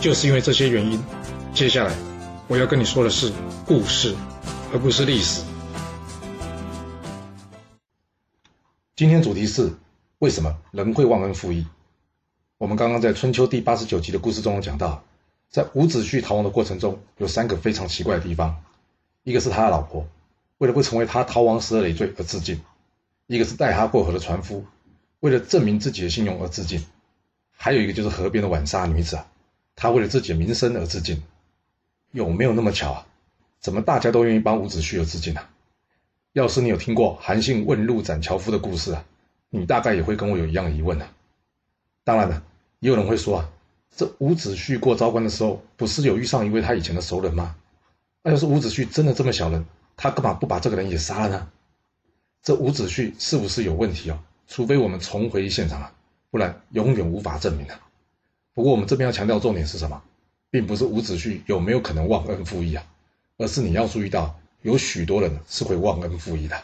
[0.00, 1.02] 就是因为这些原因，
[1.52, 1.92] 接下来
[2.46, 3.32] 我要跟你说的是
[3.66, 4.14] 故事，
[4.72, 5.42] 而不是历史。
[8.94, 9.72] 今天主题是
[10.20, 11.66] 为什么人会忘恩负义。
[12.58, 15.02] 我们刚刚在春秋第八十九集的故事中讲到，
[15.50, 18.62] 在伍子胥逃亡的过程中，有三个非常奇怪的地方：
[19.24, 20.06] 一个是他的老婆
[20.58, 22.58] 为了不成为他逃亡时的累赘而自尽；
[23.26, 24.64] 一个是带他过河的船夫
[25.18, 26.82] 为了证明自己的信用而自尽；
[27.50, 29.26] 还有一个就是河边的晚沙女子啊。
[29.80, 31.22] 他为了自己的名声而自尽，
[32.10, 33.06] 有没有那么巧啊？
[33.60, 35.40] 怎么大家都愿意帮伍子胥而自尽呢？
[36.32, 39.04] 要是你有听过韩信问路斩樵夫的故事啊，
[39.50, 41.08] 你大概也会跟我有一样疑问啊。
[42.02, 42.42] 当然了，
[42.80, 43.50] 也有人会说啊，
[43.94, 47.54] 这伍子胥过昭关的时候，不是有遇上一位他以前的熟人吗？
[48.24, 49.64] 那要是伍子胥真的这么小人，
[49.96, 51.48] 他干嘛不把这个人也杀了呢？
[52.42, 54.24] 这伍子胥是不是有问题啊？
[54.48, 55.92] 除非我们重回现场啊，
[56.32, 57.80] 不然永远无法证明啊。
[58.58, 60.02] 不过我们这边要强调重点是什么，
[60.50, 62.84] 并不是伍子胥有没有可能忘恩负义啊，
[63.36, 66.60] 而是你要注意到有许多人是会忘恩负义的。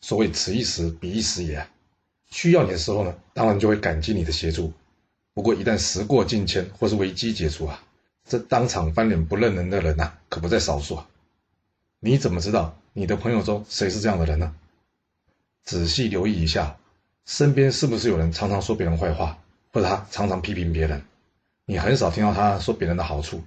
[0.00, 1.64] 所谓此一时彼一时也，
[2.28, 4.72] 需要你的时候呢，当然就会感激你的协助。
[5.32, 7.84] 不过一旦时过境迁或是危机解除啊，
[8.24, 11.08] 这当场翻脸不认人的人呐，可不在少数啊。
[12.00, 14.52] 你怎么知道你的朋友中谁是这样的人呢？
[15.62, 16.76] 仔细留意一下，
[17.24, 19.38] 身边是不是有人常常说别人坏话？
[19.76, 21.02] 或者他常常批评别人，
[21.66, 23.44] 你很少听到他说别人的好处。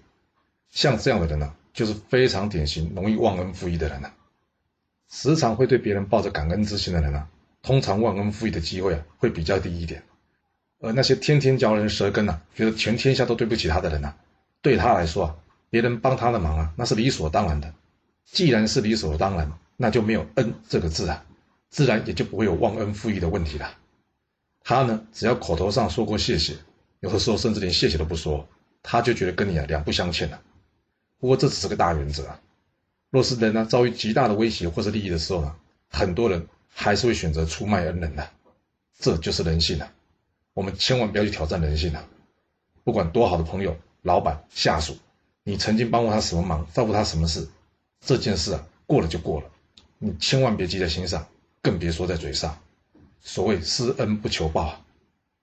[0.70, 4.12] 像这样的人呢，就是非常典型容易忘恩负义的人呢。
[5.10, 7.28] 时常会对别人抱着感恩之心的人呢，
[7.64, 10.04] 通常忘恩负义的机会啊会比较低一点。
[10.80, 14.14] 而那些天天嚼人舌根啊，觉得全天下都对不起他的人呢，
[14.62, 15.36] 对他来说啊，
[15.72, 17.74] 别人帮他的忙啊，那是理所当然的。
[18.26, 21.26] 既然是理所当然，那就没有恩这个字啊，
[21.72, 23.79] 自然也就不会有忘恩负义的问题了。
[24.64, 26.58] 他呢，只要口头上说过谢谢，
[27.00, 28.48] 有的时候甚至连谢谢都不说，
[28.84, 30.42] 他就觉得跟你啊两不相欠了。
[31.20, 32.40] 不过这只是个大原则啊。
[33.10, 35.56] 若是人呢遭遇极大的威胁或者利益的时候呢，
[35.90, 38.30] 很多人还是会选择出卖恩人的，
[39.00, 39.92] 这就是人性啊。
[40.54, 42.06] 我们千万不要去挑战人性啊。
[42.84, 44.98] 不管多好的朋友、老板、下属，
[45.44, 47.48] 你曾经帮过他什么忙，照顾他什么事，
[48.00, 49.48] 这件事啊过了就过了，
[49.98, 51.28] 你千万别记在心上，
[51.62, 52.60] 更别说在嘴上。
[53.22, 54.86] 所谓施恩不求报啊，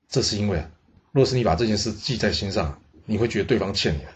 [0.08, 0.70] 这是因为啊，
[1.12, 4.08] 若是你把这件事记在心上，你会觉得对方欠你的，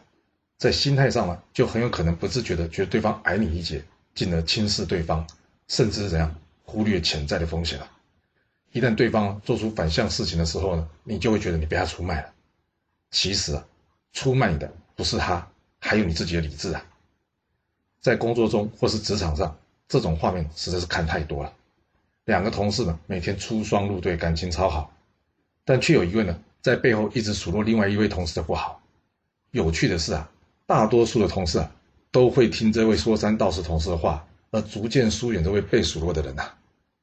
[0.58, 3.84] 在心态上呢，就很有可能不自觉的觉得对方矮你一截，
[4.14, 5.26] 进而轻视对方，
[5.68, 6.34] 甚至是怎样
[6.64, 7.90] 忽略潜在的风险啊。
[8.72, 12.32] 一旦对方做出反向事情的时候呢，你就会觉得你被他出卖了。
[13.10, 13.66] 其实啊，
[14.12, 15.50] 出卖你的不是他，
[15.80, 16.84] 还有你自己的理智啊。
[18.00, 21.52] 在工作中或是职场上，这种画面实在是看太多了。
[22.30, 24.94] 两个同事呢，每天出双入对，感情超好，
[25.64, 28.80] 但却有一位呢，在背后一直数落另外一位同事的不好。
[29.50, 30.30] 有趣的是啊，
[30.64, 31.72] 大多数的同事啊，
[32.12, 36.44] 都会听这位说三道四同事的话，而逐渐疏远这位被数落的人呐，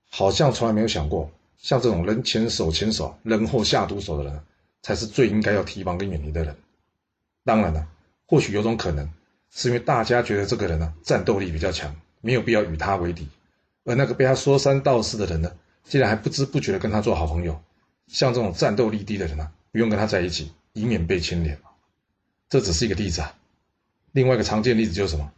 [0.09, 4.39] 好像从来没有想过，像这种人前手牵手，人后下毒手的人，
[4.81, 6.55] 才是最应该要提防跟远离的人。
[7.43, 7.85] 当然了，
[8.27, 9.09] 或许有种可能，
[9.51, 13.27] 是因为大家觉得这个人呢，战斗力比较强，没有必要与他为敌。
[13.87, 15.49] 而那个被他说三道四的人呢，
[15.85, 17.63] 竟然还不知不觉的跟他做好朋友。
[18.07, 21.57] 像这种战斗力低的人呢，不用跟他在一起，以免被牵连。
[22.49, 23.33] 这只是一个例子啊。
[24.11, 25.31] 另外一个常见例子就是什么？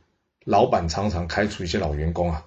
[0.46, 2.44] 老板常常开除一些老员工啊。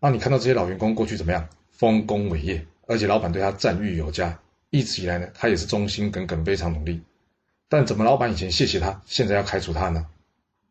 [0.00, 1.46] 那你看到这些老员工过去怎么样？
[1.70, 4.38] 丰功伟业，而且老板对他赞誉有加，
[4.70, 7.02] 一直以来呢，他也是忠心耿耿，非常努力。
[7.68, 10.06] 但怎么老板以前谢谢他，现在要开除他呢？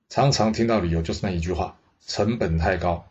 [0.10, 3.06] 常常听到理由就是那一句话：成本太高。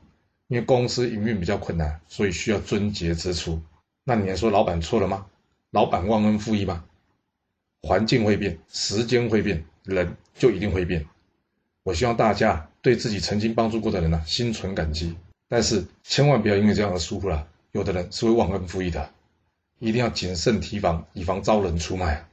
[0.50, 3.62] 因为公司营运比较困难，所以需要遵节支出。
[4.02, 5.26] 那你还说老板错了吗？
[5.70, 6.84] 老板忘恩负义吗？
[7.82, 11.06] 环境会变，时间会变，人就一定会变。
[11.84, 15.16] 我希望大家对自己曾经帮助过的人呢，心存感激。
[15.48, 17.46] 但是千万不要因为这样而疏忽了。
[17.70, 19.08] 有的人是会忘恩负义的，
[19.78, 22.26] 一定要谨慎提防，以防遭人出卖。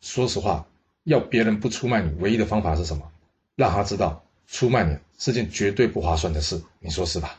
[0.00, 0.66] 说实话，
[1.04, 3.12] 要别人不出卖你，唯一的方法是什么？
[3.54, 6.60] 让他知道出卖你是件绝对不划算的事。
[6.80, 7.38] 你说是吧？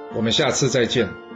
[0.13, 1.30] 我们下次再见。